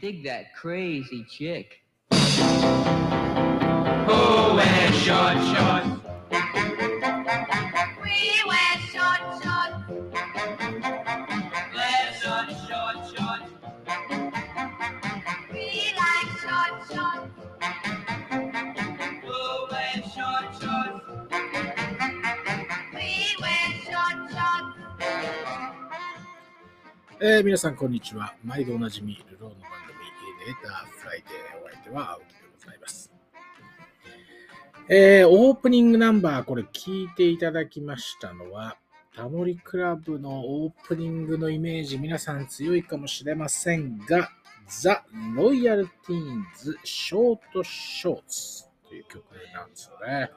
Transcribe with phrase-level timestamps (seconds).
[0.00, 1.82] dig that crazy chick.
[2.10, 2.16] Who
[4.56, 5.90] wears short shorts?
[8.02, 8.18] We
[8.48, 9.78] wear short shorts.
[11.74, 13.50] Wear short short shorts.
[15.52, 15.66] We
[16.02, 17.28] like short shorts.
[19.24, 21.00] Who wears short shorts?
[22.94, 23.08] We
[23.42, 24.76] wear short shorts.
[27.18, 28.34] えー皆さん、こんにちは。
[28.44, 29.18] 毎度おなじみ、
[31.93, 33.11] は、青木でございます。
[34.89, 38.77] えーオープニングナンバー、これ聞いていただきましたのは、
[39.15, 44.29] タモリクラブのオープニングのイメージ、皆さん強いかもしれませんが、
[44.67, 45.03] ザ・
[45.35, 50.31] ロイヤル・ティーンズ・ショート・ショーツという曲なんですよね。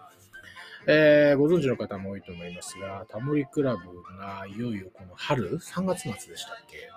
[0.86, 6.90] えーご存知の方も多いと思いますが、タモリクラブがいよいよこの春、3月末でしたっけ、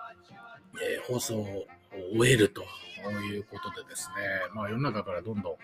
[0.81, 1.65] え放送を
[2.15, 2.61] 終えると
[3.23, 4.15] いうことでですね、
[4.53, 5.55] まあ世の中からどんどん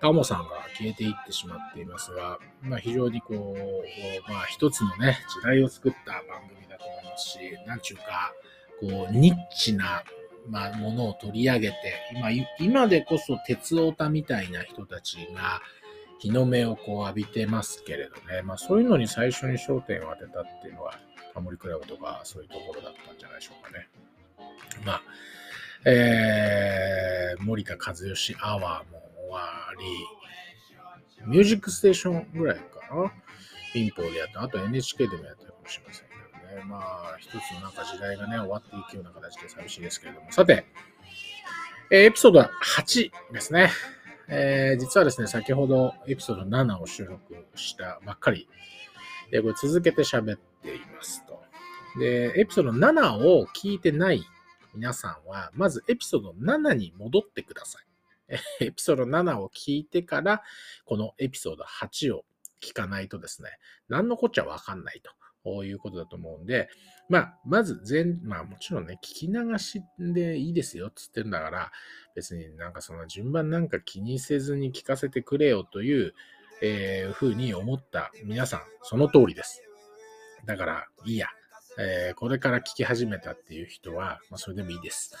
[0.00, 8.32] タモさんが消えていってしまっていますが、まあ非常にこう、まあ一つのね、時代を作った番組だと思いますし、なんちゅうか、
[8.80, 10.02] こう、ニッチな、
[10.48, 11.76] まあ、ものを取り上げて、
[12.14, 15.60] 今、今でこそ鉄オタみたいな人たちが、
[16.18, 20.98] 日の目をこう浴びてますけれどね、まあそういうのに最初に焦点を当てたっていうのは、
[21.34, 23.88] タモリクラブとかそういうところだったんじゃないでしょうかね。
[24.84, 25.02] まあ、
[25.84, 29.40] えー、森田和義アワーも終わ
[29.78, 33.12] り、ミュージックステーションぐらいかな。
[33.74, 34.42] 民放でやった。
[34.42, 36.64] あと NHK でもやったかもしれませんけどね。
[36.64, 40.32] まあ、一つのなんか時代がね、終わっていくような形で寂しいですけれども。
[40.32, 40.66] さて、
[41.90, 43.70] えーエピソード8ですね。
[44.28, 48.48] えー実はですね、先ほどエピソード7を収録したばっかり。
[49.30, 51.40] で、これ続けて喋っていますと。
[51.98, 54.24] で、エピソード7を聞いてない
[54.74, 57.86] 皆さんは、まずエピソード7に戻ってください。
[58.60, 60.42] エピソード7を聞いてから、
[60.84, 62.24] このエピソード8を
[62.60, 63.50] 聞かないとですね、
[63.88, 65.02] 何のこっちゃわかんない
[65.44, 66.68] ということだと思うんで、
[67.08, 71.72] まあ、まず全、まあもちろんね、聞き流しでいいですよっつってんだから、
[72.14, 76.14] 別になんかその順番なんか気にせずに聞かせてくれよという、
[76.62, 79.62] えー、ふうに思った皆さん、その通りです。
[80.46, 81.28] だから、いいや。
[81.80, 85.14] えーこれから聞き始めたっていう人は、まあ、それでもいいです。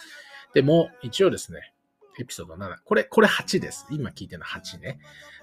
[0.52, 1.72] でも、一応ですね、
[2.18, 2.76] エピソード7。
[2.84, 3.86] これ、これ8です。
[3.90, 4.98] 今聞いてるの8ね。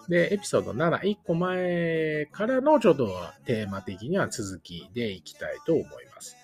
[0.07, 3.09] で、エピソード7、1個前からのちょっと
[3.45, 6.37] テーマ的には続きでいきたいと思います。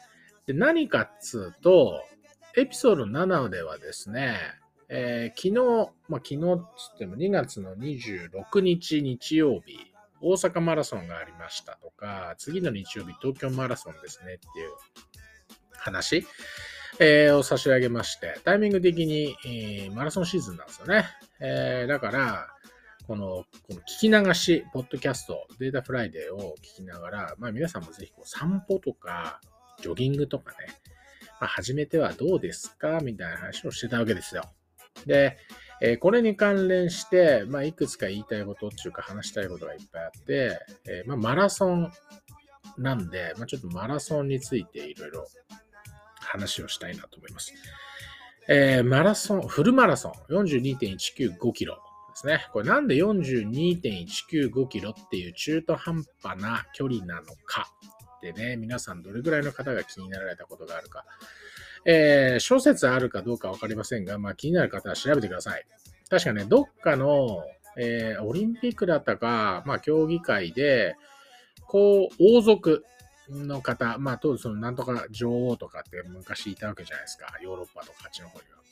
[0.47, 2.01] で、何かっつうと、
[2.57, 4.37] エピソード7ではですね、
[4.89, 9.92] えー昨日、まあ、昨日っつっても2月の26日日曜日、
[10.23, 14.69] 大阪マラソンがありましたとか、次の日曜日東京マラソンですねっていう
[15.77, 16.25] 話、
[16.99, 21.05] えーを差し上げまして、タイミング的に、えーマラソンシーズンなんですよね。
[21.41, 22.47] えーだから、
[23.05, 29.41] この、この聞き流し、ポッドキャスト、データフライデーを聞きながら、まあ皆さんもぜひこう散歩とか、
[29.81, 30.57] ジョギングとかね、
[31.41, 34.43] まあ、始めてはどうですかみたいな話をしてたわけですよ。
[35.05, 35.37] で、
[35.85, 41.91] えこれに関連して、まあ、いくつか言いたいことっていうか話したいことがいっぱいあって、えまあ、マラソン
[42.77, 45.27] なんで、まあ、ちょっとマラソンについていろいろ
[46.21, 47.53] 話をしたいなと思います。
[48.47, 51.79] えーマラソン、フルマラソン42.195キロで
[52.15, 52.47] すね。
[52.53, 57.69] これなんで42.195キロっていう中途半端な距離なのか
[58.17, 61.03] ってね、皆さんどれぐらいの方が気になられたことがあるか。
[61.85, 65.65] えー諸説あるかどうかわかりませんが、まあ気になる方は調べてください。
[66.09, 67.43] 確かね、どっかの、
[67.77, 70.95] えーオリンピックだったか、まあ競技会で、
[71.67, 72.83] こう、王族
[73.29, 77.27] の方、まあ当時そのなんとか女王とかって昔いたわけじゃないですか。
[77.41, 78.63] ヨーロッパとかあっちの方には。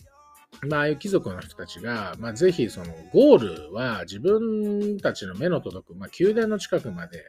[0.68, 7.24] まあ、ああいう貴族の人たちが、まあ、ぜひそのゴールは自分たちの目の届く、まあ、宮殿の近くまで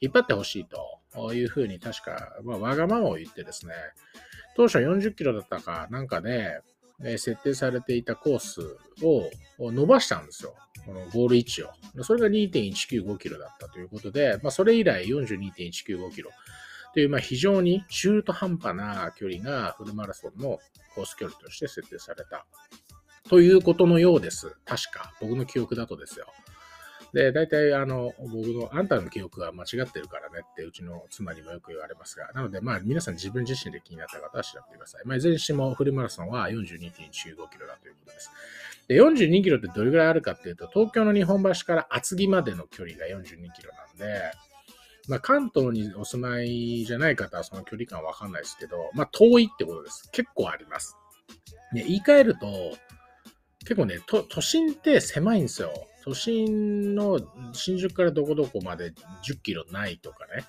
[0.00, 0.66] 引っ張ってほしい
[1.12, 3.74] というふうに確か、まあ、わがままを言ってですね、
[4.60, 6.60] 当初40キロだったかなんかで、
[7.02, 8.76] え設定されていたコース
[9.58, 10.54] を伸ばしたんですよ。
[10.84, 11.70] このゴール位置を。
[12.02, 16.30] それが2.195キロだったということで、まあ、それ以来42.195キロ
[16.92, 20.58] という、まあ、非常に中途半端な距離がフルマラソンの
[20.94, 22.44] コース距離として設定された。
[23.30, 24.54] ということのようです。
[24.66, 25.14] 確か。
[25.22, 26.26] 僕の記憶だとですよ。
[27.12, 35.02] で、大体、あの、僕の、あんたの記憶は間違ってるからねって、うちの妻にもよく言われますが、なので、まあ、皆さん自分自身で気になった方は調べてください。
[35.04, 38.30] まあ、いずれにしても、フルマラソンは42.15キロだということです。
[38.88, 44.32] で、42キロってどれぐらいあるかっていうと、東京の日本橋から厚木までの距離が42キロなんで、
[45.08, 50.08] まあ、関東にお住まいじゃない方はその距離感わかんないですけど、まあ、遠いってことです。
[50.12, 50.96] 結構あります。
[51.72, 52.46] ね、言い換えると、
[53.60, 55.72] 結構ね、都都心って狭いんですよ。
[56.04, 57.20] 都心の
[57.52, 58.92] 新宿からどこどこまで
[59.24, 60.44] 10キロないとかね。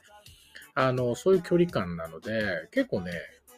[0.73, 3.11] あの、そういう距離感なので、結構ね、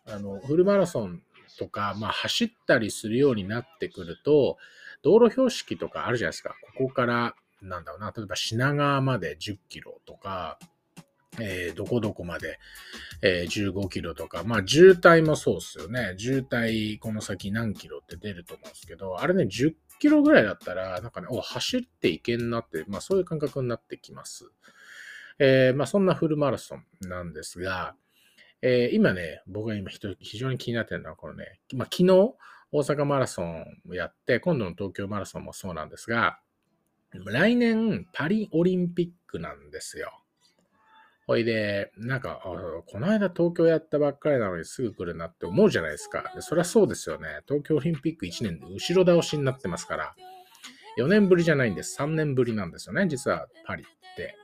[0.06, 1.22] あの、フルマラソン
[1.58, 4.58] とか、まあ、走ったりするようになってくると、
[5.04, 6.56] 道路標識とかあるじゃないですか。
[6.78, 10.58] ここから、なんだろうな、例えば品川まで10キロとか、
[11.40, 12.60] えーどこどこまで、
[13.22, 16.14] えー15キロとか、まあ渋滞もそうですよね。
[16.18, 19.74] 渋滞この先何キロって出ると思うんですけど、あれね、10
[20.04, 24.52] キロぐらいだったら、なんかね、お、走っていけんなって、まあそういう感覚になってきます。
[25.40, 27.96] えーまあそんなフルマラソンなんですが、
[28.62, 29.90] えー今ね、僕が今
[30.20, 32.36] 非常に気になってるのは、このね、まあ昨日
[32.74, 36.42] 大阪マラソンをやって、今度の東京マラソンもそうなんですが、
[37.14, 40.22] 来年パリオリンピックなんですよ。
[41.26, 46.34] ほいで、なんか、この間東京やったばっかりなのにすぐ来るなって思うじゃないですか。
[46.40, 47.28] そりゃそうですよね。
[47.48, 50.16] 東京オリンピック1年で後ろ倒しになってますから、
[50.98, 51.98] 4年ぶりじゃないんです。
[52.02, 53.08] 3年ぶりなんですよね。
[53.08, 53.86] 実はパリっ
[54.18, 54.36] て。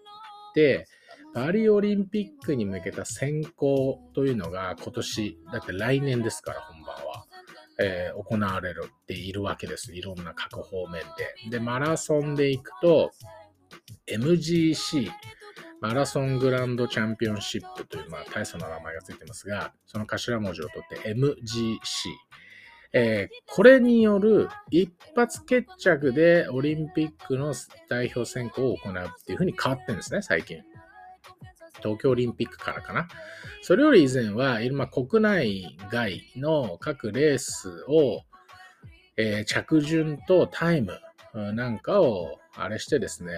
[0.56, 0.88] で、
[1.34, 7.26] パリオリンピックに向けた選考というのが今年、だって来年ですから、本番は。
[7.82, 9.94] えー行われるっているわけです。
[9.94, 11.02] いろんな各方面
[11.50, 11.50] で。
[11.50, 13.12] で、マラソンで行くと、
[14.12, 15.10] MGC、
[15.82, 21.80] マラソングランドチャンピオンシップという、まあ、大層な名前がついてますが、その頭文字を取って MGC。
[22.92, 27.54] えーこれによる一発決着でオリンピックの
[27.88, 30.62] 代表選考を行うっていうふうに変わってるんですね、最近。
[31.82, 33.08] 東京オリンピックからかな。
[33.62, 38.24] それより以前は、まあ、国内外の各レースを、
[39.18, 41.00] えー着順とタイム
[41.34, 43.34] なんかをあれしてですね、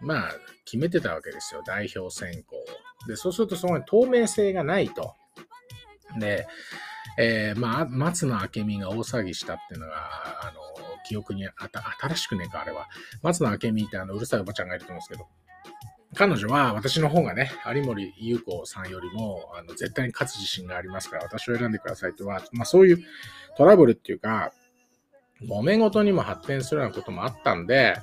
[0.00, 0.32] まあ、
[0.64, 3.08] 決めてたわけですよ、代表選考を。
[3.08, 5.14] で、そうするとそこに透明性がないと。
[6.18, 6.46] で、
[7.18, 9.94] えーまあ、松野明美が大騒ぎしたっていうのが、
[10.42, 10.60] あの、
[11.04, 12.86] 記憶にあた、新しくねえか、あれは。
[13.22, 15.26] 松野明美ってあの、うるさいおばちゃんがいると思うんですけど、
[16.14, 22.98] 彼女は私の方がね、有森優子さんよりも、あの、絶対に勝つ自信がありますから、私を選んでくださいとは、まあそういう
[23.56, 24.52] トラブルっていうか、
[25.42, 27.96] 揉め事にも発展するようなこともあったんで、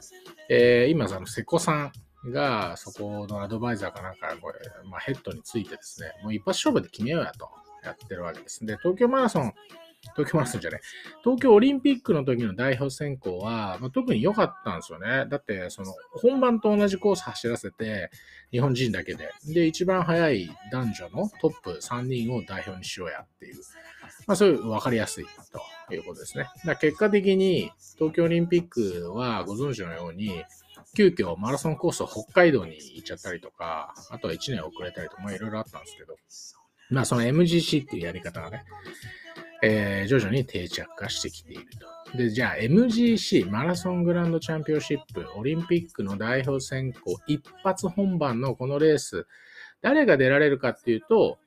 [0.50, 1.92] えー今、その瀬古さ
[2.26, 4.60] んが、そこのアドバイザーかなんか、これ、
[4.90, 7.50] まあ、ヘッドについてですね、もう一発勝負で決めようやと、
[7.84, 8.66] やってるわけです。
[8.66, 9.54] で、東京マラソン、
[10.16, 10.82] 東京マラソンじゃない、
[11.24, 15.26] 東京オリンピックの時の代表選考は、まあ、特に良かったんですよね。
[15.30, 18.10] だって、その、本番と同じコース走らせて、
[18.52, 19.32] 日本人だけで。
[19.48, 23.56] で、一番早い男女のトップ3人を代表にしようやっていう。
[24.28, 25.26] まあ、そういう分かりやすい
[25.88, 26.48] ということですね。
[26.66, 30.44] だ結果的に、東京オリンピックはご存知のように、
[30.96, 36.16] 急遽マラソンコースを北海道に行っちゃったりとか、あとは1年遅れたりとか、まあいろいろあったんですけど、
[36.90, 38.64] まあその MGC っていうやり方がね、
[39.62, 41.66] えー徐々に定着化してきている
[42.12, 42.18] と。
[42.18, 49.28] で、じゃあ MGC、マラソングランドチャンピオンシップ、オリンピックの代表選考、一発本番のこのレース、
[49.82, 51.38] 誰が出られるかっていうと、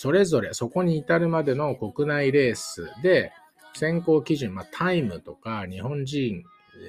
[0.00, 3.32] それぞれそこに至るまでの国内レースで、
[3.74, 6.42] 選考基準、まあタイムとか、日本人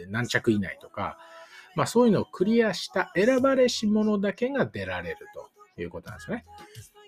[0.08, 1.18] 何着以内とか、
[1.76, 5.18] まあそういうのをクリアした選ばれし者だけが出られる
[5.76, 6.46] ということなんですね。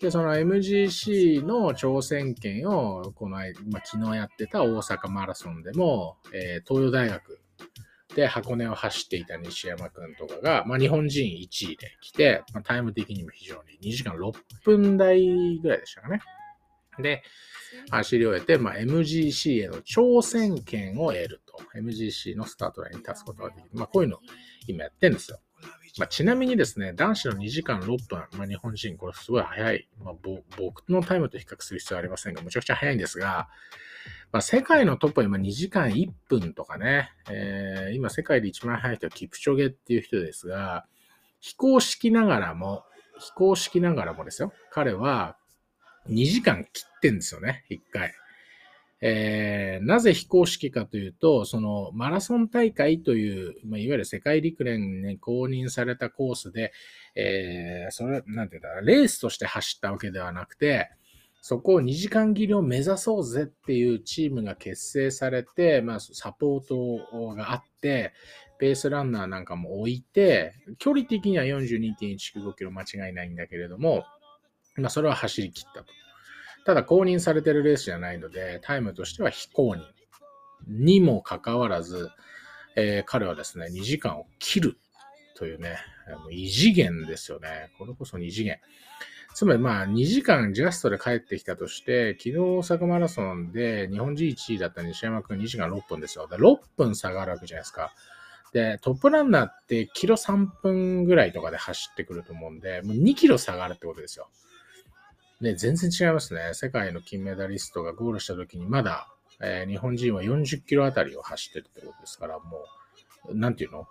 [0.02, 7.40] で、その MGC の挑戦権を、この間、まあ、昨日やってた大阪マラソンでも、えー東洋大学
[8.16, 16.22] で箱根を走っていた西山くんとかが、まあ、日本人1位で来て、まあ、タイム的にも非常に2時間6分台ぐらいでしたかね。
[17.00, 17.24] で、
[17.90, 21.58] 走り終えて、まあ、MGC への挑戦権を得ると。
[21.76, 23.70] MGC のスタートラインに立つことができる。
[23.74, 24.20] まあ、こういうのを
[24.68, 25.40] 今やってるんですよ。
[25.98, 29.88] まあ、ちなみにですね、男子の2時間6分、まあ、日本人、これすごい早い。
[30.04, 30.14] まあ、
[30.58, 33.50] 僕のタイムと比較する必要はありませんが、むちゃくちゃ早いんですが、
[34.34, 40.86] まあ、世界のトップは今2時間1分とかね、えー今世界で一番早い人はキプチョゲっていう人ですが、
[41.40, 42.84] 非公式ながらも、
[43.20, 45.38] 非公式ながらもですよ、彼は
[46.10, 48.12] 2時間切ってんですよね、1回。
[49.02, 56.74] えーなぜ非公式かというと、そのマラソン大会という、まあ、いわゆる世界陸連に公認されたコースで、
[57.14, 60.90] えーそれ、なんていうんだ、レースとして走ったわけではなくて、
[61.46, 68.14] そこを2時間切りを目指そうぜっていうチームが結成されて、まあ、サポートがあって、
[68.60, 74.06] ペースランナーなんかも置いて、距離的には42.195キロ間違いないんだけれども、
[74.78, 75.88] まあ、それは走り切ったと。
[76.66, 79.82] ただ公認されてるレースじゃないので、タイムとしては非公認
[80.70, 82.10] にもかかわらず、
[82.78, 84.78] えー彼はですね、2時間を切る
[85.36, 85.76] というね、
[86.22, 87.74] もう異次元ですよね。
[87.78, 88.60] これこそ2次元。
[89.34, 96.28] つまりまあ2時間ジャストで帰ってきたとして、昨日大阪マラソンで日本人1位だった西山くん2時間6分ですよ。
[96.28, 97.94] だ6分差があるわけじゃないですか。
[98.54, 104.30] で、トップランナーってキロ3分ぐらいとかで走ってくると思うんで、もう2キロ差があるってことですよ。
[105.42, 106.52] ね、全然違いますね。
[106.54, 109.08] 世界の金メダリストがゴールした時にまだ、
[109.42, 112.66] えー日本人は40キロあたりを走ってるってことですから、も
[113.30, 113.88] う、なんていうの？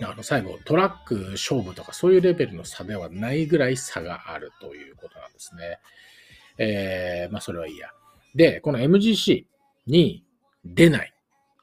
[0.00, 5.78] あの、最後、トラック勝負とかそういうレベルの差ではないぐらい差があるということなんですね。
[6.58, 7.90] えー、まあ、それはいいや。
[8.34, 9.44] で、この MGC
[9.86, 10.24] に
[10.64, 11.12] 出ない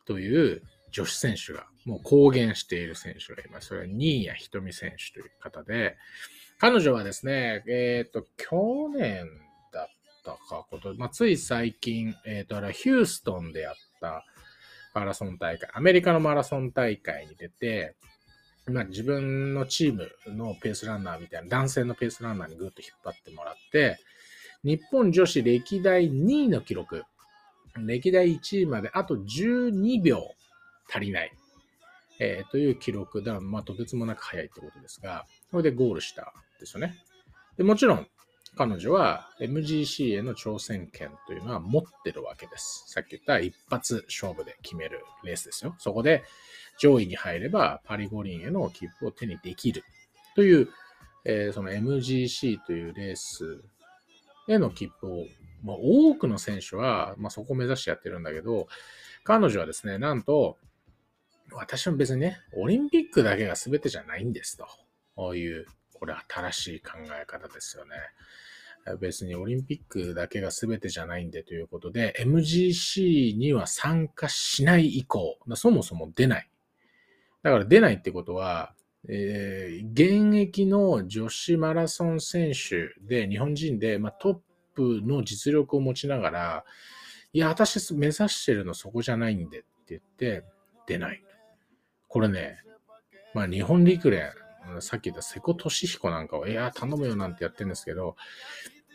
[0.05, 0.61] という
[0.91, 3.67] 女子選手が、もう公言している選手がいます。
[3.67, 5.97] それは新谷仁美選手という方で、
[6.59, 9.25] 彼女はですね、えっ、と、去年
[9.73, 9.88] だっ
[10.23, 14.25] たかこと、まあ、つい最近、えっ、と、あれはヒューストンでやった
[14.93, 17.95] マラソン大会、アメリカのマラソン大会に出て、
[18.67, 23.99] まあ、自分のチームのペースランナーみたいな、男性のペースランナーにぐっと引っ張ってもらって、
[24.63, 27.03] 日本女子歴代2位の記録、
[27.77, 30.19] 歴代1位まであと12秒
[30.89, 31.31] 足りない、
[32.19, 36.25] えーという記録だ、まあ、とてつもなく速いってことですが、それでゴールしたん
[36.59, 36.95] ですよね。
[37.57, 38.07] でもちろん、
[38.55, 42.83] 彼女は MGC への挑戦権というのは持ってるわけです。
[42.87, 45.73] さっき言った一発勝負で決めるレースですよ。
[45.79, 46.23] そこで
[46.81, 49.83] 上位に入ればパリ五輪への切符を手にできる
[50.35, 50.67] という、
[51.25, 53.61] えーその MGC というレース
[54.47, 55.25] への切符を、
[55.63, 58.65] まあ、多くの選手は、まあ、そこを目指してやってるんだけど、
[59.23, 60.57] 彼女はですね、なんと、
[61.51, 64.65] 私も別にね、オリンピックだけが全てじゃないんですと。
[65.15, 67.91] こういう、これ新しい考え方ですよね。
[69.00, 76.50] 別にオリンピックだけが全てじゃないんでということで、MGC には参加しない以降、そもそも出ない。
[77.43, 78.74] だから出ないってことは、
[79.07, 84.38] えー現役の女子マラソン選手で、日本人で、まあ、トッ
[84.75, 86.65] プの実力を持ちながら、
[87.33, 90.43] いや、私目指してるのそこじゃないんでって言って、
[90.88, 91.24] 出ない。
[92.07, 92.60] これね、
[93.33, 94.31] まあ日本陸連、
[94.79, 98.15] さっき言った瀬古利彦なんかは、いや、頼むよなんてやってるんですけど、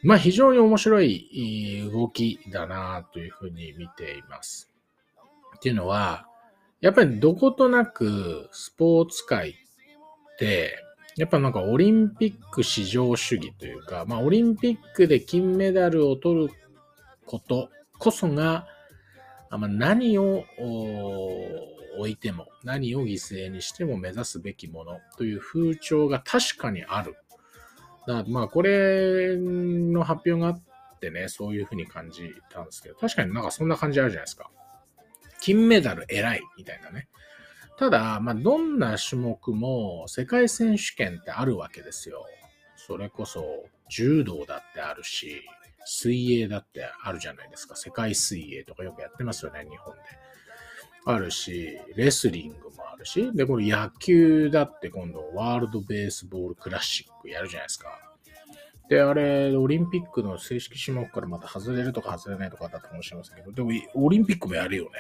[0.03, 4.71] まあ非常に面白い動きだなというふうに見ています。
[5.57, 6.29] っていうのは、
[6.80, 9.54] やっぱりどことなくスポーツ界っ
[10.38, 10.83] て、
[11.16, 16.54] やっぱなんかオリンピック至上主義というか、まあオリンピックで金メダルを取る
[17.25, 18.66] ことこそが、
[19.50, 20.45] まあ、何を
[21.99, 27.14] 置いても、何を犠牲にしても目指すべきものという風潮が確かにある。
[28.06, 30.62] だからまあこれの発表があっ
[31.00, 34.50] てね、そういうふうに感じたんですけど、確かになんかそんな感じあるじゃないですか。
[35.47, 37.07] 金メダル偉いみたいなね。
[37.79, 42.26] ただ、まあ、どんな種目も世界選手権ってあるわけですよ。
[42.76, 43.45] それこそ
[43.88, 45.45] 柔道だってあるし、
[45.85, 47.76] 水泳だってあるじゃないですか。
[47.76, 50.00] 世界水泳とかよくやってますよね、日本で。
[51.05, 58.06] あるし、レスリングもあるし、で、これ野球だって今度ワールドベースボールクラシックやるじゃないですか。
[58.88, 64.90] で、あれ、オリンピックの正式種目からまた外れるとか外れないとかだったかもしれませんけど、でも、オリンピックもやるよね、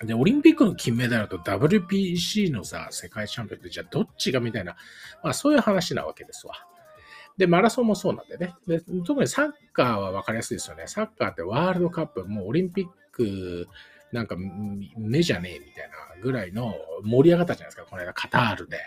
[0.00, 0.06] と。
[0.06, 4.76] で、オリンピックの金メダルと WPC のさ、世界チャンピオンってじゃあどっちがみたいな、
[5.24, 6.54] まあそういう話なわけですわ。
[7.36, 8.54] で、マラソンもそうなんでね。
[8.66, 10.84] で特にサッカーは分かりやすいですよね。
[10.86, 13.68] サッカーってワールドカップ、もうオリンピック
[14.12, 14.36] なんか
[14.96, 18.78] 目じゃねえみたいなぐらいの盛り上がったじゃないですか、この間カタールで。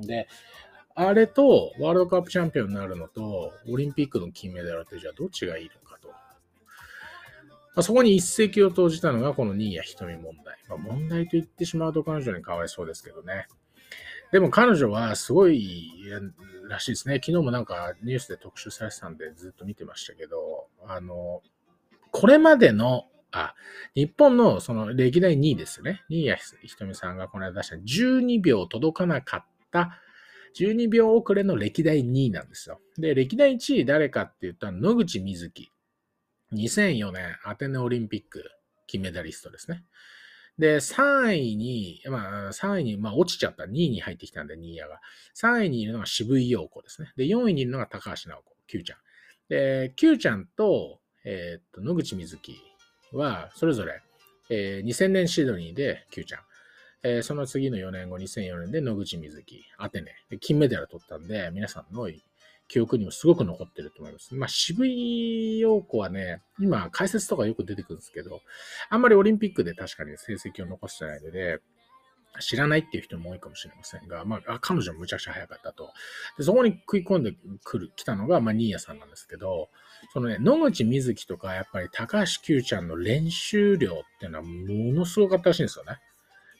[0.00, 0.28] で、
[0.94, 6.08] あれとワールドカップチャンピオンになるのと、オリンピックの金メダルってじゃあどっちがいいのかと。
[6.08, 6.16] ま
[7.76, 10.58] あ、そこに一石を投じたのがこの新谷仁美問題。
[10.68, 13.46] まあ、問題と言ってしまうと彼女にかわいそうですけどね。
[14.32, 15.92] でも彼女はすごい
[16.68, 17.16] らしいですね。
[17.16, 21.42] 昨日もなんかニュースで特集されてたんでずっと見てましたけど、あの、
[22.10, 23.54] これまでの、あ、
[23.94, 26.02] 日本のその歴代2位ですね。
[26.08, 29.98] 新谷仁美さんがこの間出した12秒届かなかった、
[30.58, 32.80] 12秒遅れの歴代2位なんですよ。
[32.98, 35.70] で、歴代1位誰かって言ったら野口みずき。
[36.52, 38.44] 2004年アテネオリンピック
[38.86, 39.84] 金メダリストですね。
[40.58, 43.64] で、3位に、まあ、3位に、まあ、落ちちゃった。
[43.64, 45.00] 2位に入ってきたんで、新谷が。
[45.34, 47.10] 3位にいるのが渋井陽子ですね。
[47.16, 48.98] で、4位にいるのが高橋直子、Q ちゃん。
[49.48, 52.60] で、Q ちゃんと、えーっと、野口みずき
[53.12, 54.02] は、それぞれ、
[54.50, 56.40] えー2000年シドニーで Q ちゃん。
[57.04, 60.12] えーその次の4年後、2004年で野口みずき、アテネ。
[60.30, 62.08] で金メダル取ったんで、皆さんの
[62.68, 64.34] 記憶にもすごく残ってると思います。
[64.34, 68.40] まあ、渋井陽子はね、今、解説とかよく出てくるんですけど、
[68.88, 71.60] あんまりオリンピックで確かに成績を残してないので、
[72.40, 75.92] 知らないっていう人も多いかもしれませんが、まあ、彼女もむちゃくちゃ早かったと。
[76.38, 79.68] でそこに食い込んでくる、来たのが、まあ、ニーヤさんなんですけど、
[80.14, 85.98] そのね、野口みずきとか、やっぱり高橋九ちゃんの練習量っていうのはものすごかったらしいんですよね。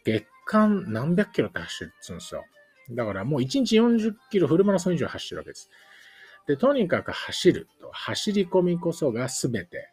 [0.04, 2.44] 月間何百キロって走るっつうんですよ。
[2.90, 5.70] だからもう1日40キロフルマラソン以上走ってるわけです。
[6.46, 7.90] で、とにかく走ると。
[7.92, 9.88] 走り込みこそが全て。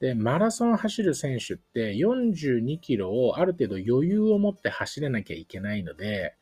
[0.00, 6.34] で、マラソン走る選手って42キロをある程度余裕を持って走れなきゃいけないので、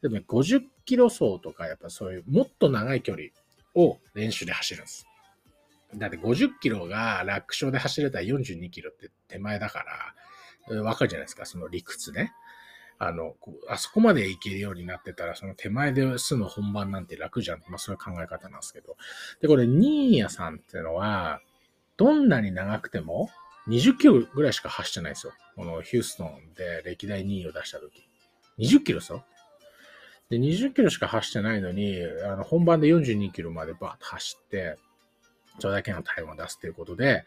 [0.00, 3.24] でも、50キロ走とか、やっぱそういうもっと長い距離
[3.74, 5.06] を練習で走るんです。
[5.94, 9.84] だって50キロが楽勝で走れたら42キロって手前だか
[10.68, 12.32] ら、わかるじゃないですか、その理屈ね。
[13.02, 13.34] あの、
[13.66, 17.60] あそこまで行けるようになってたら、その手前で済む本番なんて楽じゃん。
[17.66, 18.98] まあそういう考え方なんですけど。
[19.40, 21.40] で、これ、ニーヤさんっていうのは、
[21.96, 23.30] どんなに長くても
[23.68, 25.32] 20キロぐらいしか走ってないですよ。
[25.56, 28.06] このヒューストンで歴代2位を出した時。
[28.58, 29.24] 20キロですよ。
[30.28, 34.76] で、20キロしか走ってないのに、あの本番で42キロまでバーッと走って、
[35.58, 37.24] それだけのタイムを出すということで、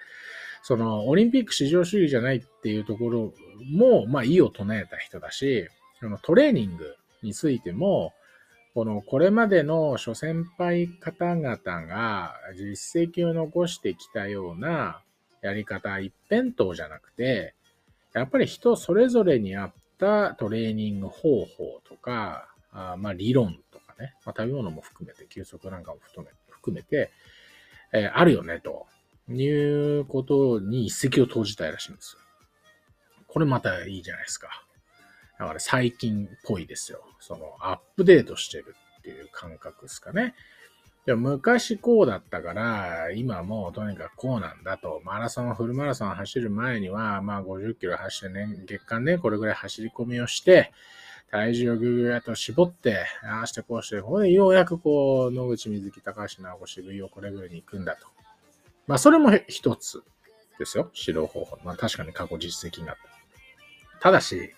[0.64, 3.34] そのオリンピック至上主義じゃないっていうところ
[3.72, 5.68] も、まあ、意を唱えた人だし、
[6.00, 8.14] そのトレーニングについても、
[8.74, 15.02] このこれまでの諸先輩方々が実績を残してきたような
[15.42, 17.54] やり方一辺倒じゃなくて、
[18.14, 27.12] やっぱり人それぞれに合ったトレーニング方法とか、あまあ理論とかね、まあ、食べ物も含めて、休息なんかも含めて、
[27.94, 28.88] えーあるよね、と
[29.30, 29.48] い
[30.00, 32.20] うことに一石を投じたいらしいんですよ。
[33.28, 34.50] これまたいいじゃないですか。
[35.40, 37.04] だから最近っぽいですよ。
[37.20, 40.36] そのアップデートしてるっていう感覚ですかね。
[41.06, 45.02] で昔こうだったから、今もうとにかくこうなんだと。
[45.04, 50.72] マラソン、フルマラソン走る前には、まあ50キロ走ってね、月間ね、これぐらい走り込みをして、
[51.34, 58.06] 体重をぐぐぐっと絞って、ああしてこうして、これでようやくこう、野口みずき、高橋直子、渋井をこれぐらいに行くんだと。
[58.86, 60.04] まあそれも一つ
[60.60, 60.92] ですよ。
[60.94, 61.58] 指導方法。
[61.64, 62.96] まあ確かに過去実績になっ
[63.98, 64.00] た。
[64.00, 64.52] ただし、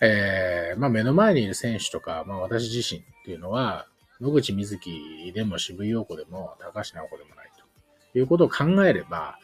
[0.00, 3.88] えーまあ目の前にいる選手とか、まあ私自身っていうのは、
[4.20, 7.50] 野口みずきでも渋井陽子でも高橋直子でもない
[8.12, 9.40] ということを考えれば、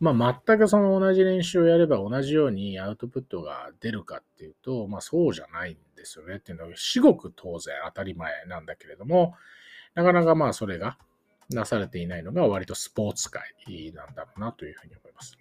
[0.00, 9.34] まあ全くその同じ練習をやれば同じようにアウトプットが出るかっていうと、まあそうじゃないんですよねっていうのは至極当然当たり前なんだけれども、
[9.94, 10.98] なかなかまあそれが
[11.50, 13.42] なされていないのが割とスポーツ界
[13.94, 15.36] なんだろうなというふうに思います。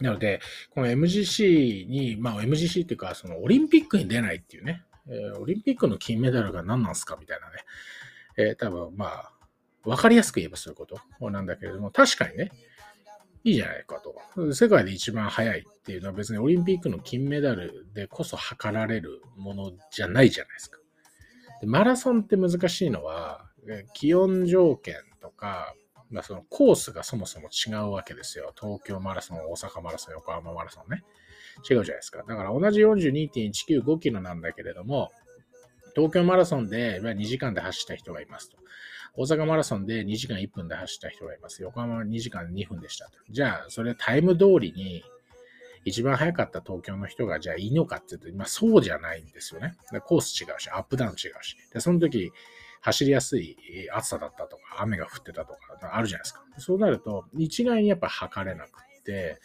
[0.00, 0.40] なので、
[0.70, 7.64] この MGC に、まあ MGC っていうか、そのオリンピックに出ないっていうね、えオリンピックの金メダルが何なんすかみたいなね、
[8.36, 9.32] えー多分まあ、
[9.84, 12.50] わかりやすく言えばそういうことなんだけれども、確かにね、
[13.44, 14.00] いいじゃないか
[14.36, 14.54] と。
[14.54, 20.78] 世界で一番速いっていうのは別にオリンピックの金メダルでこそ測られるものじゃないじゃないですか。
[21.60, 23.44] でマラソンって難しいのは、
[23.94, 25.74] 気温条件とか、
[26.10, 28.52] まあ、そのコースがそもそも違うわけですよ。
[28.60, 31.02] 東京マラソン、大阪マラソン、横浜マラソンね。
[31.58, 32.18] 違うじゃないですか。
[32.18, 35.10] だから同じ42.195キロなんだけれども、
[35.94, 38.56] 東京マラソンで2時間で走った人がいますと。
[39.14, 41.62] 大阪マラソンで2時間1分で走った人がいます。
[41.62, 43.10] 横浜は2時間2分でした。
[43.30, 45.02] じゃあ、それタイム通りに
[45.84, 49.74] 一番早かった東京の人がじゃあいいのかっていうと、まあそうじゃないんですよね。
[50.04, 51.56] コース違うし、アップダウン違うし。
[51.72, 52.32] で、その時、
[52.80, 53.56] 走りやすい
[53.92, 55.58] 暑さだったとか、雨が降ってたとか、
[55.92, 56.44] あるじゃないですか。
[56.58, 59.40] そうなると、一概にやっぱ測れなくって、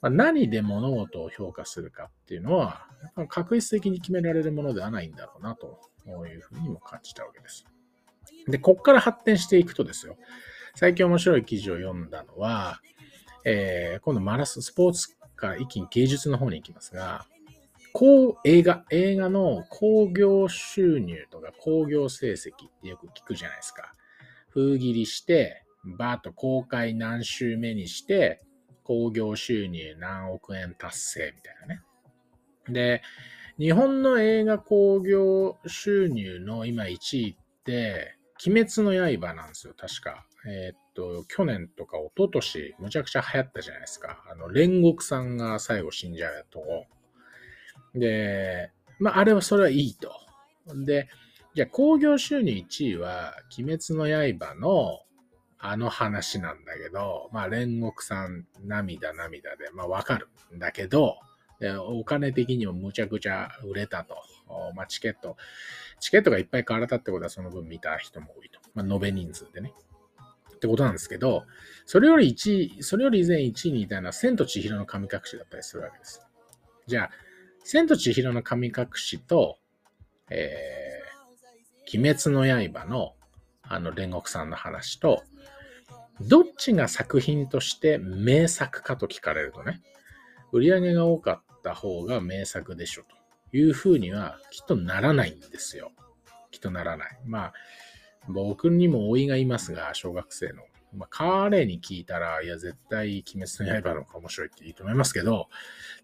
[0.00, 2.86] まあ、何で物事を評価するかっていうのは、
[3.28, 5.78] 確実的に決められるものではないんだろうなと
[6.26, 7.64] いうふうにも感じたわけです。
[8.48, 10.16] で、こっから発展していくとですよ。
[10.74, 12.80] 最近面白い記事を読んだのは、
[13.44, 17.26] えー今度マラソン、スポーツから一気に芸術の方に行きますが、
[17.92, 23.92] こう映画、映画の興行収入とか興行成績ってよく聞くじゃないですか。
[24.48, 28.42] 封切りして、バーッと公開何週目にして、
[28.82, 31.82] 興行収入何億円達成みたいなね。
[32.68, 33.02] で、
[33.58, 40.26] 日本の映画興行収入の今1位って、鬼滅の刃なんですよ、確か。
[40.46, 44.22] えーっと、去年とか一昨年むちゃくちゃ流行ったじゃないですか。
[44.30, 46.86] あの、煉獄さんが最後死んじゃうとこ。
[47.94, 50.12] で、まあ、あれはそれはいいと。
[50.84, 51.08] で、
[51.54, 54.06] じゃあ、興行収入1位は、鬼滅の
[54.38, 55.00] 刃の
[55.66, 61.16] あの話なんだけど、まあ、煉獄さん涙涙で、まあ、わかるんだけど、
[61.88, 64.14] お金的にもむちゃくちゃ売れたと。
[64.74, 65.36] まあ、チケット、
[66.00, 68.60] チケットがいっぱい買われたってことはその分見た人も多いと。
[68.74, 69.72] まあ、延べ人数でね。
[70.54, 71.44] ってことなんですけど、
[71.86, 76.26] それより1位、それより以前1位にいたのは、千と千尋の神隠しだったりするわけです。
[76.86, 77.10] じゃあ、
[77.64, 79.58] 千と千尋の神隠しと、
[80.30, 83.14] えー、鬼滅の刃の、
[83.62, 85.22] あの、煉獄さんの話と、
[86.20, 89.82] どっちが作品として名作かと聞かれるとね、
[90.52, 93.13] 売り上げが多かった方が名作でしょと
[93.56, 95.92] いうふうにはきっとならないんですよ。
[96.50, 97.18] きっとならない。
[97.24, 97.52] まあ、
[98.28, 100.62] 僕にも老いがいますが、小学生の。
[100.92, 105.48] まあ、彼に聞いたら、いや、絶対、鬼滅の刃の方が面白いっていいと思いますけど、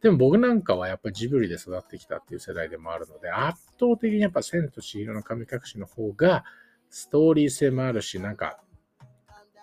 [0.01, 6.45] でも僕なんかはやっぱりジブリで育ってきたっていう世代でもあるので、圧倒的にやっぱ千と千尋の神隠しの方が、
[6.89, 8.61] ストーリー性もあるし、なんか、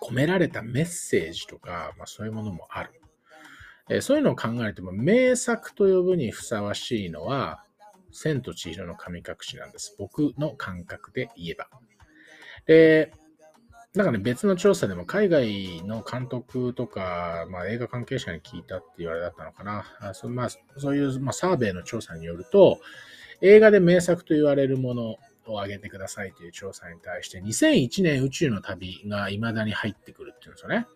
[0.00, 2.90] 込められたメッセージとか、まあそういうものもある。
[3.90, 7.64] えーそういうのを考えても、名作と呼ぶにふさわしいのは、
[8.12, 9.94] 千と千尋の神隠しなんです。
[9.98, 11.68] 僕の感覚で言えば。
[12.66, 13.12] で、
[13.94, 19.84] なんかね、別の調査でも海外の監督とか、まあ、映画関係者に聞いたって言われだったのかな。
[20.00, 22.80] あそまあ、そういう、まあ、サーベイの調査によると、
[23.40, 25.16] 映画で名作と言われるもの
[25.46, 30.86] を挙げてくださいという調査に対して、2001年宇宙の旅が未だに入ってくるっていうんですよね。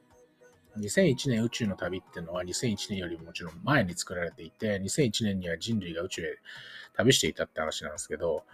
[0.79, 6.38] 2001年宇宙の旅っていうのは2001年よりももちろん前に作られていて、2001年には人類が宇宙へ
[6.94, 8.44] 旅していたって話なんですけど、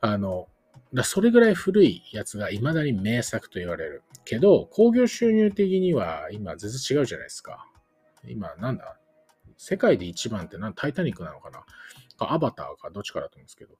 [0.00, 0.48] あの、
[0.92, 4.02] だそれぐらい古いやつが未だに名作と言われる。
[4.24, 7.66] けど、興行収入的には今全然違うじゃないですか。
[8.26, 8.96] 今、なんだ？
[9.56, 11.64] 世界で一番ってなタイタニックなのかな？
[12.16, 13.74] かアバターかどっちかだと思うんですけど、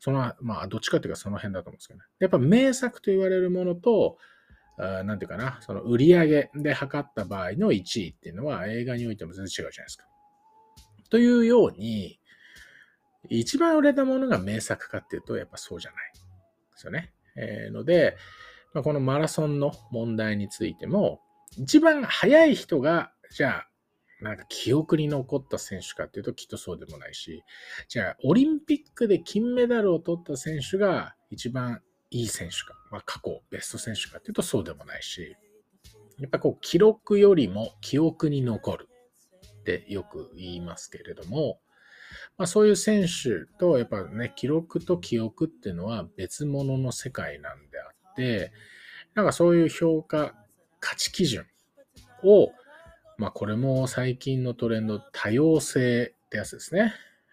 [0.00, 2.06] その、まあ、どっちかっていうかその辺だと思うんですけどね。
[2.18, 4.18] やっぱ名作と言われるものと、
[4.78, 10.04] あーなんていうかな、その売り上げで測った場合の1位っていうのは映画においても全然違うじゃないですか。
[11.10, 12.18] というように、
[13.28, 16.12] 一番売れたものが名作かっていうと、やっぱそうじゃない。
[16.12, 16.20] で
[16.76, 17.12] すよね。
[17.36, 18.16] えーので、
[18.72, 21.20] まあ、このマラソンの問題についても、
[21.56, 23.68] 一番速い人が、じゃあ、
[24.20, 27.44] なんか記憶に残った選手かっていうときっとそうでもないし、
[27.88, 35.36] じゃあオリンピックで金メダルを取った選手が一番いい選手か、まあ、過去ベスト選手かっていうとそうでもないし、
[36.18, 38.88] やっぱこう記録よりも記憶に残る
[39.60, 41.60] ってよく言いますけれども、
[42.36, 48.52] まあ、そういう選手とやっぱね、記録と記憶っていうのは別物の世界なんであって、
[49.14, 50.34] なんかそういう評価、
[50.80, 51.46] 価値基準
[52.24, 52.50] を、
[53.18, 56.92] まあこれも最近のトレンド、多様性ってやつですね。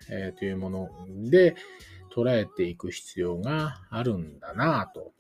[0.10, 0.90] えーというもの
[1.30, 1.56] で
[2.14, 5.14] 捉えていく必要があるんだなぁと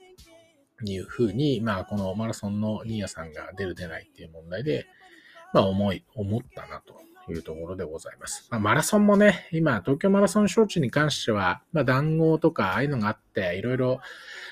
[0.83, 4.85] いうふうに、まあこのマラソンのニーヤさんが出る出ないっていう問題で、
[5.53, 6.93] まあ思い、思ったなと
[7.29, 8.47] いうところでございます。
[8.49, 13.99] まあ、マラソンもね、今、東京マラソン招致に関しては、まあ、談合とか、ああいうのがあって、いろいろ、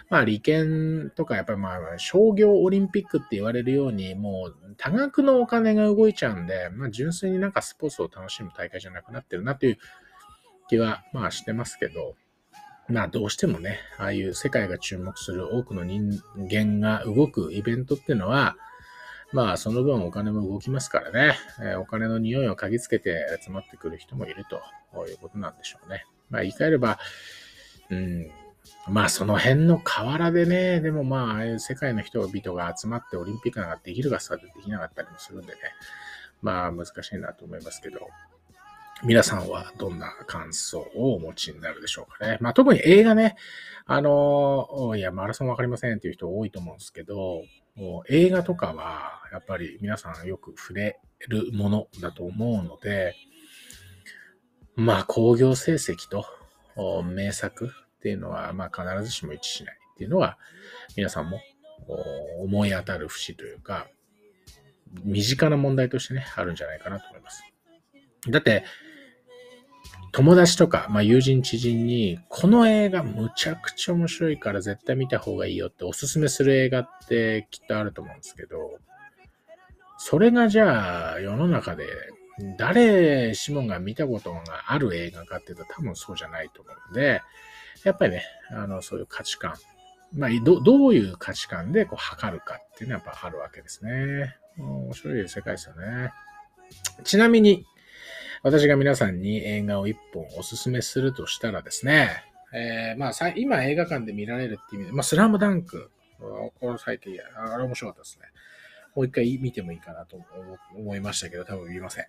[0.09, 9.77] まあ、利権とか、やっぱりまあ、商業オリンピックって言われるように、もう、多額のお金が動いちゃうんで、まあ、純粋になんかスポーツを楽しむ大会じゃなくなってるなっていう
[10.69, 12.15] 気は、まあ、してますけど、
[12.87, 18.57] まあ、どうしてもね、ああいう世界が注目する多くの人間が動くイベントっていうのは、
[19.31, 24.55] まあ、その分お金も動きますからね、えお金の匂いを嗅ぎつけて集まってくる人もいると
[25.07, 26.05] いうことなんでしょうね。
[26.29, 26.99] まあ、言い換えれば、
[27.91, 28.31] うん、
[28.87, 35.59] まあ、その辺の河原でね、でもまあ、ああいう世界の人々が集まってオリンピックなんかできるかさでできなかったりもするんでね、
[36.41, 37.99] まあ、難しいなと思いますけど、
[39.03, 42.37] 皆さんはどんな感想をお持ちになるでしょうかね。
[42.41, 43.37] まあ、特に映画ね、
[43.85, 47.43] あの、いや、マラソンわかりませんっていう人多いと思うんですけど、
[47.75, 53.15] もう映画とかは、やっぱり皆さんよく触れるものだと思うので、
[54.75, 56.25] まあ、興行成績と
[57.03, 60.37] 名作っていうのは、まあ、必ずしも一致しないっていうのは、
[60.97, 61.39] 皆さんも
[62.41, 63.87] 思い当たる節というか、
[65.05, 67.43] 身近な問題としてね、あるんじゃないかなと思います。
[68.29, 68.65] だって、
[70.11, 78.79] 友達とか、まあ、友人知人に、この映画むちゃくちゃ面白いから絶対見た方がいいよっておすすめする映画ってきっとあると思うんですけど、
[79.97, 81.85] それがじゃあ世の中で
[82.57, 87.21] 誰しもが見たことがある映画かっていうと多分そうじゃないと思うんで、
[87.83, 89.55] やっぱりね、あの、そういう価値観。
[90.11, 94.35] まあ、どどういう価値観でこう測るかっていうのはやっぱあるわけですね。
[94.57, 96.11] 面白い世界ですよね。
[97.03, 97.65] ちなみに、
[98.43, 102.23] 私が皆さんに映画を一本おすすめするとしたらですね、
[102.53, 108.25] えーまあさ、今映画館で見られるっていう意味で、まあ、スラムダンク、この最近、ああれ面白かったですね。
[108.95, 110.19] もう一回見てもいいかなと
[110.75, 112.05] 思いましたけど、多分見ません。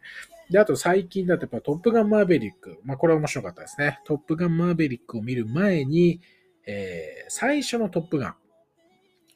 [0.51, 2.81] で、あと最近だとやっぱトップガンマーベリック。
[2.85, 4.01] まあこれ面白かったですね。
[4.05, 6.21] トップガンマーベリックを見る前に、
[6.67, 8.35] えー最初のトップガン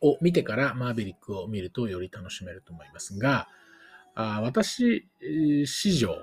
[0.00, 3.48] を見てからマーベリックを見るとより楽しめると思いますが、
[4.14, 5.06] あ私
[5.66, 6.16] 史上、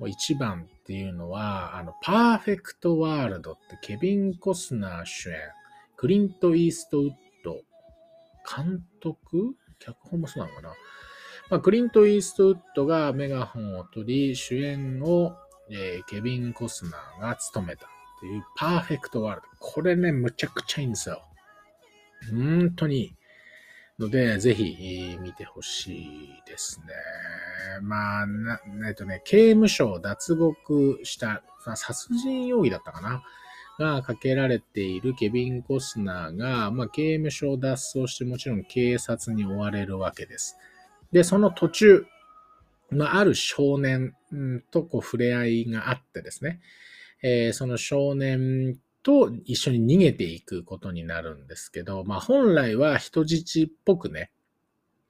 [0.00, 5.36] 1番っていうのは、あの、パーフェクトワールドってケビン・コスナー主演、
[5.96, 7.10] クリント・イーストウッ
[7.42, 7.62] ド
[8.56, 9.54] 監督？
[9.78, 10.68] 脚本もそうなのかな？
[11.48, 15.34] まあ、クリント・イーストウッドがメガホンを取り、主演を、
[15.70, 17.88] えーケビン・コスナーが務めたっ
[18.20, 19.48] ていうパーフェクトワールド。
[19.58, 21.22] これね、むちゃくちゃいいんですよ。
[22.30, 23.14] 本当にいい。
[23.98, 26.86] ので、ぜひ見てほしいですね。
[27.82, 33.22] まあ、な、えっとね、刑務所を脱獄した、まあ殺人容疑だったかな？
[33.78, 40.56] がかけられているケビン・コスナーが、まあ、刑務所を脱走してもちろん警察に追われるわけです。
[41.12, 42.06] で、その途中、
[42.90, 44.14] まあ、ある少年
[44.70, 46.60] とこう触れ合いがあってですね、
[47.22, 54.32] えーその少年と一緒に逃げていくことになるんですけど、まあ、本来は人質っぽくね、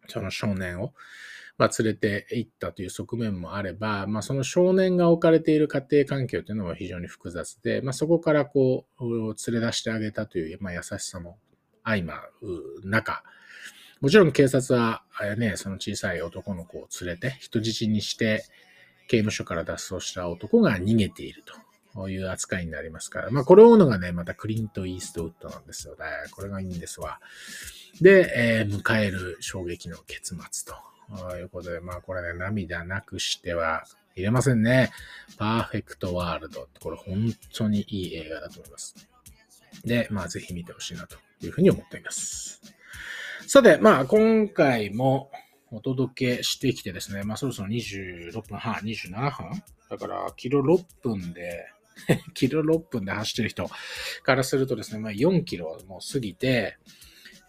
[0.06, 0.92] その少年を、
[1.56, 9.04] まあ、連れて行ったという側面もあれば、まあ、その少年が置かれている家庭環境というのは非常に複雑で、まあ、そこからこう、
[9.50, 11.38] 連れ出してあげたという、まあ、優しさも
[11.82, 13.22] 相まう中、
[14.02, 15.04] もちろん警察は、
[15.38, 18.44] ね、その小さい男の子を連れて人質にして、
[19.08, 21.65] 刑務所から脱走した男が逃げていると。
[21.96, 23.30] こういう扱いになりますから。
[23.30, 26.04] まあ、これを追うのがね、またクリント・イーストウッドなんですよね。
[26.30, 27.20] これがいいんですわ。
[28.02, 30.74] で、えー迎える衝撃の結末
[31.16, 34.90] ということで、まあ、これね、涙なくしては入れませんね。
[35.38, 36.68] パーフェクト・ワールド。
[36.80, 38.94] これ本当にいい映画だと思います。
[39.86, 42.60] で、まあ、ぜひ見てほしいなというふうに思っています。
[43.46, 45.30] さて、まあ、今回も
[45.70, 49.62] お届けしてきてですね、まあ、そろそろ26分半、27分？
[49.88, 51.64] だから、キロ6分で、
[52.34, 53.68] キロ6分で走ってる人
[54.22, 56.76] からするとですね、まあ、4キロも過ぎて、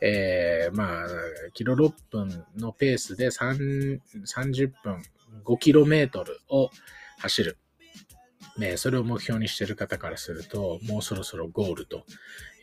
[0.02, 1.08] えー、まあ、
[1.54, 5.04] キロ6分のペースで3 30分
[5.44, 6.70] 5キロメートルを
[7.20, 7.58] 走る。
[8.58, 12.06] ね、それを目標にしている方からすると、もうそろそろゴールと、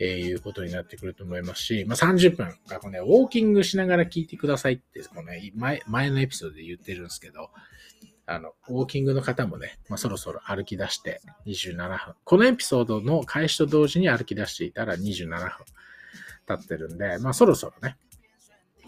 [0.01, 7.51] えーいうことになってくると思いますし、まあ、30分、こね、ウォーキングしながら聞いてくださいって、こね、前前のエピソードで言ってるんですけど、
[8.27, 12.15] あの、ウォーキングの方もね、まあ、そろそろ歩き出して27分。
[12.25, 15.51] このエピソードの開始と同時に歩き出していたら27分
[16.47, 17.97] 経ってるんで、まあ、そろそろね、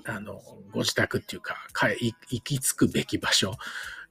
[0.07, 0.40] あの、
[0.72, 3.55] ご自宅っていうか、か行き着くべき場所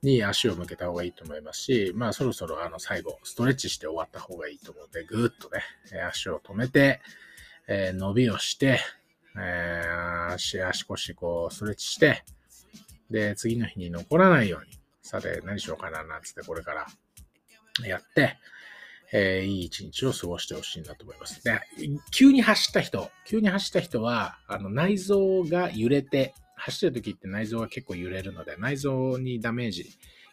[0.01, 5.61] に足を向けた方がいいと思いますし、まあそろそろあの最後、ストレッチして終わった方がいいと思うので、ぐーっとね、
[6.07, 7.01] 足を止めて、
[7.67, 8.79] えー伸びをして、
[9.37, 12.23] えー足、足腰こうストレッチして、
[13.09, 16.87] で、次の日に残らないように、さて何しようかななんつってこれから
[17.87, 18.37] やって、
[19.13, 21.43] えーいい一日を過ごしてほしいなと思います。
[21.43, 21.61] で、
[22.11, 29.85] 急に走った人、急に走った人は、あの内臓が揺れて、走ってる時って内臓が結構揺れるので、内臓にダメージ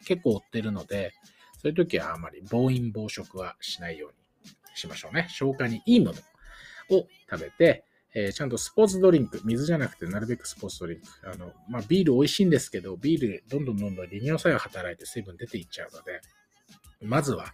[0.06, 1.12] 結構負ってるので、
[1.60, 4.10] そういう時はあまり暴飲暴食はしないよう
[4.46, 5.26] にしましょうね。
[5.28, 6.14] 消化にいいも
[6.88, 11.06] のを食べて、えーちゃんとスポーツドリンク、水じゃなくてなるべくスポーツドリンク。
[11.30, 16.20] あの、まあ、ビール美味しいんですけど、ビールどんどんどんどん利尿作用働いて水分出ていっちゃうので、
[17.00, 17.46] まずは、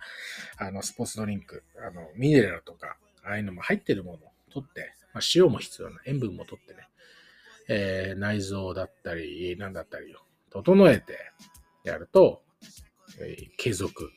[0.59, 6.89] あの、スポーツドリンク、あの、ミネラルとか、ああいうのも入ってるものを取って、まあ、塩も必要な、塩分も取ってね、
[7.69, 10.19] えー内臓だったり、何だったりを
[10.51, 11.19] 整えて
[11.85, 12.43] やると、
[13.21, 14.11] えー継続、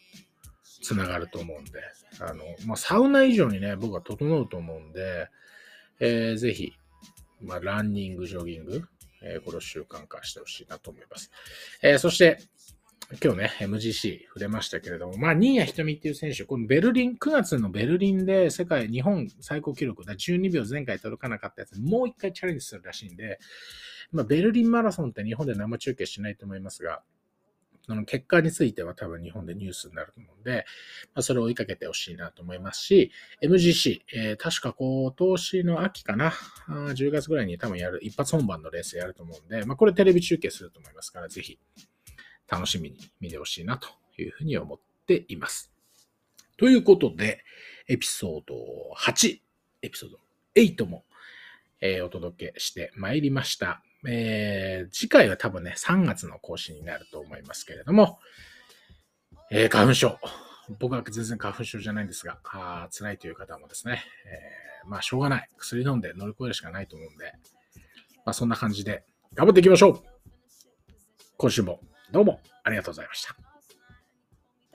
[0.81, 1.71] つながると思うんで、
[2.19, 5.29] あの、まあ、サウナ以上にね、僕は整うと思うんで、
[6.01, 6.73] えーぜひ、
[7.41, 8.83] まあ、ランニング、ジョギング、
[9.21, 11.31] えーこれを習慣化してほしいなと思います。
[11.81, 12.39] えーそして、
[13.23, 23.37] 今日ね、MGC 触れましたけれども、まあ、新谷仁美っていう選手、このベルリン、9月のベルリンで世界、日本最高記録、だ12秒前回届かなかったやつ、もう一回チャレンジするらしいんで、
[24.11, 27.03] まあ、ベルリンマラソンって日本で生中継しないと思いますが、
[27.85, 30.65] その結果については多分日本でニュースになると思うんで、
[31.13, 33.11] まあ、それを追いかけてほしいなと思いますし、
[33.43, 36.33] MGC、えー確か今年の秋かな、
[36.67, 41.59] あ10月ぐらいに多分やる、一発本番のレースやると思うんで、まあ、これテレビ中継すると思いますから、ぜひ
[42.47, 45.71] 楽しみに見てほしいなというふうに思っています。
[46.57, 47.43] ということで、
[47.87, 48.55] エピソード
[48.97, 49.39] 8、
[49.81, 50.17] エピソード
[50.55, 51.03] 8も、
[51.81, 53.83] えーお届けしてまいりました。
[54.07, 58.19] えー次回は多分ね、3月の更新になると思いますけれども、
[59.51, 60.19] えー花粉症。
[60.79, 65.49] 僕は全然花粉症じゃないんですが、あ辛いという方もですね、えーまあ、しょうがない。
[65.57, 67.33] 薬飲んで乗り越えるしかないと思うんで、
[68.25, 70.03] まあ、そんな感じで頑張っていきましょう
[71.37, 71.79] 今週も
[72.11, 73.50] どうもありがとうございました。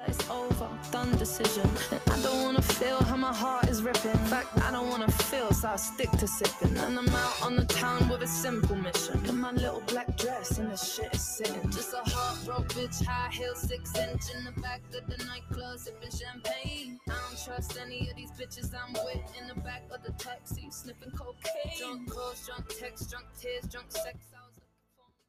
[0.09, 1.69] It's over, done decision.
[1.91, 4.13] And I don't wanna feel how my heart is ripping.
[4.13, 6.77] In fact, I don't wanna feel, so I stick to sipping.
[6.77, 9.25] And I'm out on the town with a simple mission.
[9.27, 11.71] Am my little black dress and the shit is sitting.
[11.71, 16.11] Just a heartbroken bitch, high heel, six inch in the back of the nightclub, sipping
[16.11, 17.01] champagne.
[17.09, 20.69] I don't trust any of these bitches I'm with in the back of the taxi,
[20.71, 21.79] sniffing cocaine.
[21.79, 24.17] Drunk calls, drunk texts, drunk tears, drunk sex.